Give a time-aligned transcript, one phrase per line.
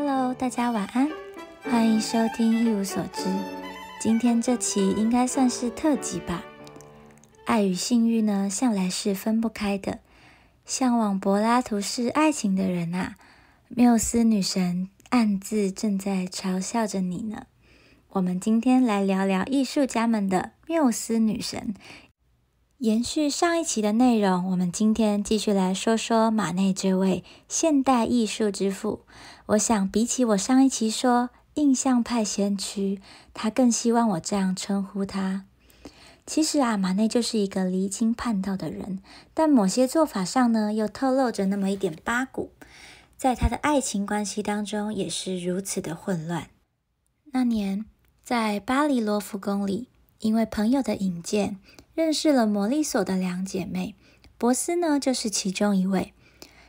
[0.00, 1.10] Hello，大家晚安，
[1.64, 3.24] 欢迎收听一无所知。
[4.00, 6.44] 今天这期应该算是特辑吧。
[7.44, 9.98] 爱与性欲呢，向来是分不开的。
[10.64, 13.16] 向往柏拉图式爱情的人啊，
[13.66, 17.46] 缪斯女神暗自正在嘲笑着你呢。
[18.10, 21.74] 我们今天来聊聊艺术家们的缪斯女神。
[22.78, 29.00] 延续上一期的内容，我们今天继续来说说马内这位现代艺术之父。
[29.46, 33.00] 我想，比起我上一期说印象派先驱，
[33.34, 35.44] 他更希望我这样称呼他。
[36.24, 39.02] 其实啊，马内就是一个离经叛道的人，
[39.34, 42.52] 但某些做法上呢，又透露着那么一点八股。
[43.16, 46.48] 在他的爱情关系当中，也是如此的混乱。
[47.32, 47.84] 那年，
[48.22, 49.88] 在巴黎罗浮宫里，
[50.20, 51.58] 因为朋友的引荐。
[51.98, 53.96] 认识了魔力所的两姐妹，
[54.38, 56.14] 博斯呢就是其中一位。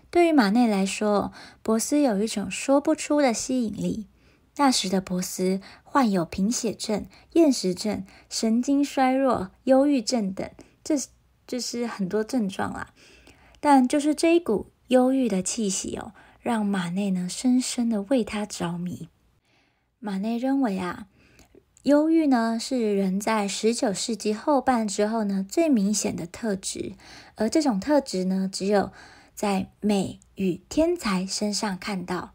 [0.09, 4.07] 对于马内来说，博斯有一种说不出的吸引力。
[4.55, 10.50] 那时的博斯患有贫血症、厌食症、神经衰弱、忧郁症等，
[10.83, 10.95] 这
[11.45, 12.95] 就是很多症状啦。
[13.59, 19.09] 但就是这一股忧郁的气息哦，让马内呢深深的为他着迷。
[20.00, 21.05] 马内认为啊。
[21.83, 26.94] 忧郁呢，是人在十九世纪后半之后呢最明显的特质，
[27.35, 28.91] 而这种特质呢，只有
[29.33, 32.31] 在美与天才身上看到。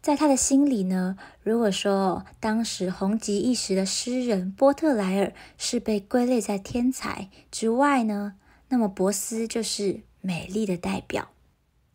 [0.00, 8.34] 在他的心里呢，如果说当时红极一时的诗人波特莱尔是被归类在天才之外呢，
[8.68, 11.30] 那么博斯就是美丽的代表。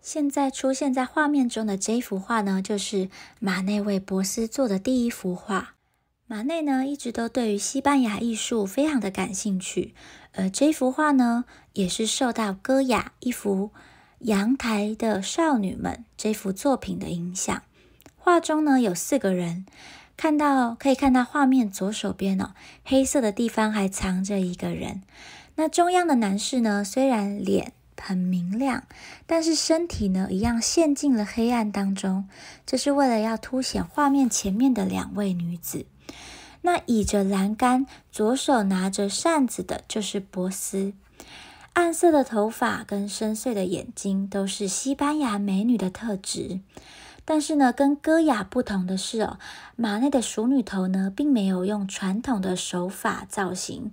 [0.01, 5.75] 现在出现在画面中的这幅画呢，就是马内为博斯做的第一幅画。
[6.31, 9.93] 马内呢，一直都对于西班牙艺术非常的感兴趣，
[10.31, 11.43] 而这幅画呢，
[11.73, 13.71] 也是受到戈雅一幅
[14.19, 17.61] 《阳台的少女们》这幅作品的影响。
[18.15, 19.65] 画中呢，有四个人，
[20.15, 22.51] 看到可以看到画面左手边哦，
[22.85, 25.01] 黑色的地方还藏着一个人。
[25.55, 28.83] 那中央的男士呢，虽然脸很明亮，
[29.27, 32.27] 但是身体呢，一样陷进了黑暗当中，
[32.65, 35.85] 这是为了要凸显画面前面的两位女子。
[36.63, 40.93] 那倚着栏杆，左手拿着扇子的，就是波斯。
[41.73, 46.59] 暗色的头发跟深邃的眼睛，都是西班牙美女的特质。
[47.23, 49.39] 但是呢，跟戈雅不同的是哦，
[49.75, 53.91] 马内的熟女头呢，并没有用传统的手法造型。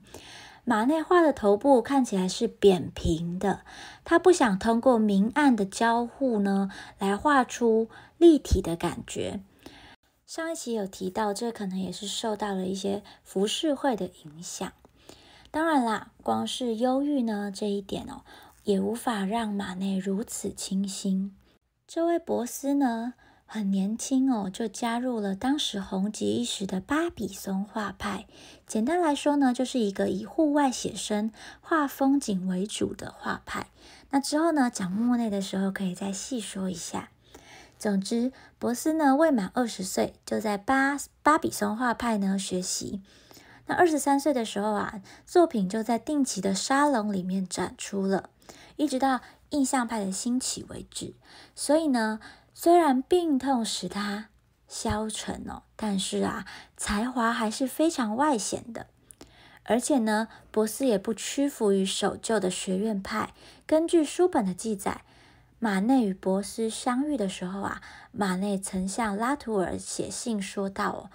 [0.68, 3.62] 马内画的头部看起来是扁平的，
[4.04, 9.40] 他不想通过明暗的交互呢，来画出立体的感觉。
[10.26, 14.70] 上一期有提到，这可能也是受到了一些浮世绘的影响。
[15.50, 18.20] 当然啦，光是忧郁呢这一点哦，
[18.64, 21.34] 也无法让马内如此清新。
[21.86, 23.14] 这位博斯呢，
[23.50, 28.26] 很年轻哦，就加入了当时红极一时的巴比松画派。
[28.66, 31.32] 简单来说呢，就是一个以户外写生、
[31.62, 33.68] 画风景为主的画派。
[34.10, 37.08] 那之后呢，讲莫内的时候，可以再细说一下。
[37.78, 43.00] 总之，博斯呢未满二十岁，就在巴巴比松画派呢学习。
[43.64, 48.28] 那二十三岁的时候啊，作品就在定期的沙龙里面展出了，
[48.76, 51.14] 一直到印象派的兴起为止。
[51.54, 52.20] 所以呢，
[52.60, 54.30] 虽然病痛使他
[54.66, 56.44] 消沉哦，但是啊，
[56.76, 58.88] 才华还是非常外显的。
[59.62, 63.32] 而且呢，博斯也不屈服于守旧的学院派。
[63.64, 65.02] 根据书本的记载。
[65.60, 67.80] 马内与博斯相遇的时候啊，
[68.10, 71.10] 马内曾向拉图尔写信说道：“哦，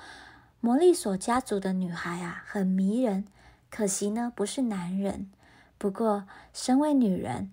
[0.62, 3.26] 摩利索家族的女孩啊，很迷人，
[3.70, 5.30] 可惜呢不是男人。
[5.78, 7.52] 不过，身为女人，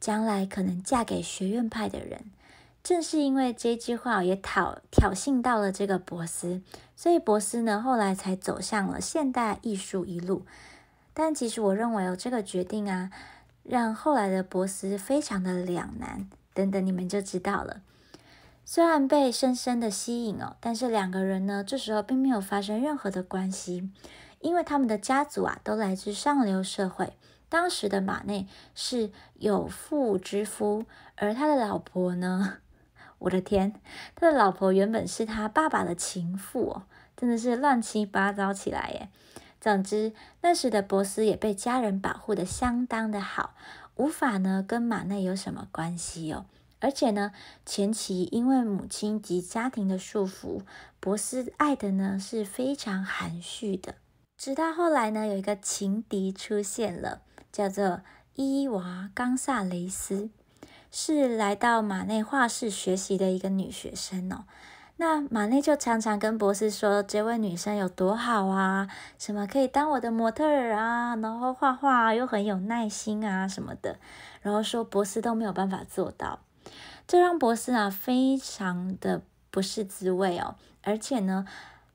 [0.00, 2.24] 将来可能嫁给学院派的人。”
[2.82, 6.62] 正是因为这句话也挑挑衅到了这个博斯，
[6.96, 10.44] 所以博斯呢后来才走向了现代艺术一路。
[11.12, 13.10] 但其实我认为哦，这个决定啊。
[13.62, 17.82] 让后来的博斯非常的两难，等等你们就知道了。
[18.64, 23.88] 虽然被深深的吸引哦，但是两个人呢，这时候并没有发生任何的关系，
[24.40, 27.12] 因为他们的家族啊都来自上流社会。
[27.50, 30.86] 当时的马内是有妇之夫，
[31.16, 32.56] 而他的老婆呢，
[33.20, 33.72] 我的天，
[34.14, 36.82] 他的老婆原本是他爸爸的情妇哦，
[37.16, 39.08] 真的是乱七八糟起来耶。
[39.60, 43.54] 总之，那时的博斯也被家人保护的相当的好，
[43.96, 46.46] 无法呢跟马内有什么关系哦。
[46.78, 47.32] 而且呢，
[47.66, 50.62] 前期因为母亲及家庭的束缚，
[50.98, 53.96] 博斯爱的呢是非常含蓄的。
[54.38, 57.20] 直到后来呢，有一个情敌出现了，
[57.52, 58.00] 叫做
[58.34, 60.30] 伊娃冈萨雷斯，
[60.90, 64.44] 是来到马内画室学习的一个女学生哦。
[64.96, 68.86] 那马内就常常跟博斯说这位女生有多好啊，
[69.18, 73.98] 什么可以当我的模特儿啊，然后画画又很有耐心啊什么的，
[74.42, 76.40] 然后说博斯都没有办法做到，
[77.06, 80.56] 这让博斯啊非常的不是滋味哦。
[80.82, 81.46] 而且呢，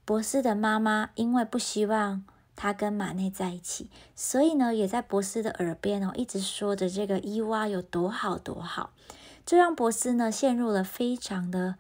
[0.04, 2.24] 博斯的妈妈因为不希望
[2.56, 8.92] 他跟马内在一起，所以呢也在博斯的耳边哦一直说着这个伊娃有多好多好，
[9.46, 11.76] 这让博斯呢陷入了非常的。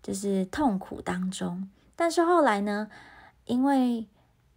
[0.00, 2.88] 就是痛苦当中，但是后来呢，
[3.44, 4.06] 因为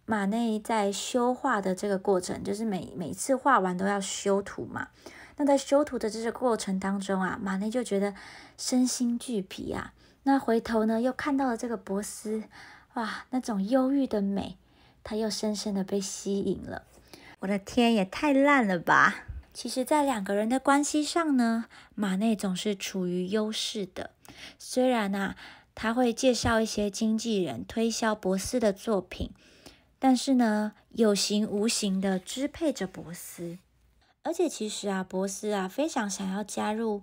[0.06, 4.88] 马内在修画的这个过程，就是每每次画完都要修图嘛。
[5.36, 8.14] 那在修图的这个过程当中啊，马内就觉得
[8.56, 9.92] 身心俱疲啊。
[10.22, 12.44] 那回头呢，又看到了这个博斯，
[12.94, 14.56] 哇，那种忧郁的美，
[15.04, 16.84] 他又深深的被吸引了。
[17.40, 19.24] 我的天，也太烂了吧！
[19.52, 24.10] 其实，在两个人的关系上呢，马内总是处于优势的。
[24.58, 25.36] 虽然啊，
[25.74, 29.30] 他会介绍一些经纪人推销博斯的作品，
[29.98, 33.58] 但是呢，有形无形的支配着博斯。
[34.22, 37.02] 而且，其实啊，博斯啊，非常想要加入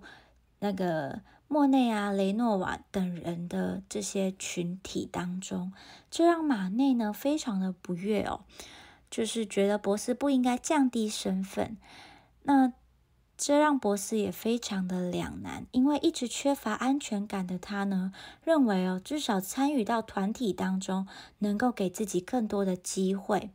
[0.60, 1.20] 那个
[1.52, 5.72] 莫内啊、雷诺瓦等人的这些群体当中，
[6.08, 8.44] 这让马内呢非常的不悦哦，
[9.10, 11.76] 就是觉得博斯不应该降低身份。
[12.44, 12.72] 那
[13.36, 18.12] 这让博斯也非常的两难，因为一直缺乏安全感的他呢，
[18.44, 21.08] 认为哦，至少参与到团体当中，
[21.40, 23.50] 能够给自己更多的机会。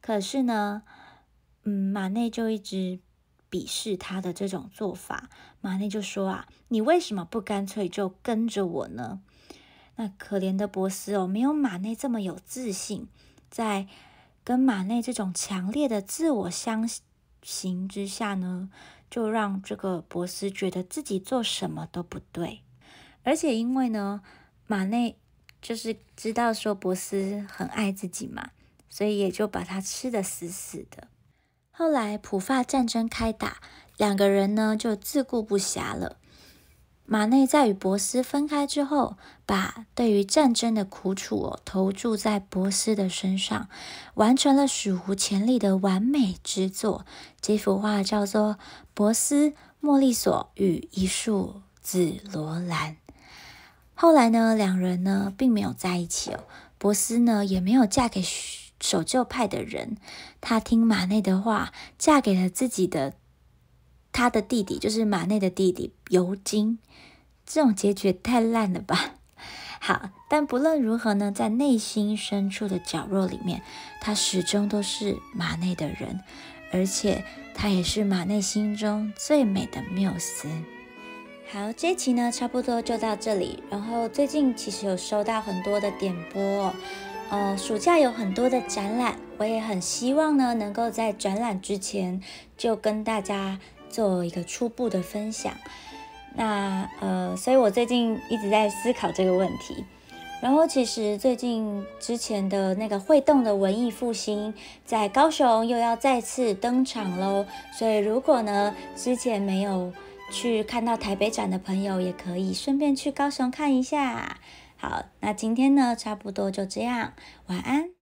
[0.00, 0.84] 可是呢，
[1.64, 3.00] 嗯，马内就一直
[3.54, 5.30] 鄙视他的这种做法。
[5.60, 9.20] 马内就说啊，你为什么不干脆就跟着我呢？
[9.94, 13.06] 那可怜的博斯哦，没有马内这么有自信，
[13.48, 13.86] 在
[14.42, 16.88] 跟马内这种强烈的自我相。
[17.46, 18.70] 形之下呢，
[19.10, 22.62] 就让这个博斯觉得自己做什么都不对，
[23.22, 24.22] 而且因为呢，
[24.66, 25.18] 马内
[25.60, 28.52] 就是知道说博斯很爱自己嘛，
[28.88, 31.08] 所以也就把他吃的死死的。
[31.76, 33.56] 后来普法战争开打，
[33.96, 36.18] 两个人呢就自顾不暇了。
[37.04, 43.68] 马内在与博斯分开之后，把对于战争的苦楚投注在博斯的身上，
[44.14, 47.04] 完成了史无前例的完美之作。
[47.40, 48.52] 这幅画叫做
[48.94, 52.92] 《博斯莫利索与一束紫罗兰》。
[53.94, 56.44] 后来呢，两人呢并没有在一起哦。
[56.78, 58.22] 博斯呢也没有嫁给
[58.80, 59.96] 守旧派的人，
[60.40, 63.14] 他听马内的话，嫁给了自己的。
[64.12, 66.78] 他的弟弟就是马内的弟弟尤金，
[67.44, 69.14] 这种结局太烂了吧？
[69.80, 73.62] 好，但不论如何呢，在内心深处的角落里面，
[74.00, 76.20] 他始终都是马内的人，
[76.72, 77.24] 而且
[77.54, 80.48] 他也是马内心中最美的缪斯。
[81.50, 83.62] 好，这期呢差不多就到这里。
[83.68, 86.72] 然后最近其实有收到很多的点播，
[87.34, 92.22] 呃，暑假有很多的展览，我也很希望呢能够在展览之前
[92.56, 93.58] 就跟大家。
[93.90, 95.54] 做一个初步的分享，
[96.34, 99.84] 那呃，所以我最近一直在思考这个问题。
[100.42, 104.52] 然后其实最近之前的那个会动的文艺复兴
[104.84, 109.92] 在高雄又要再次登场喽，所以如果呢之前没有
[110.32, 114.38] 去看到台北展的朋友，也可以顺便去高雄看一下。
[114.76, 117.14] 好，那今天呢差不多就这样，
[117.46, 117.93] 晚安。